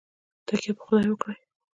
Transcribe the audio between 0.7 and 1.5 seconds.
په خدای وکړئ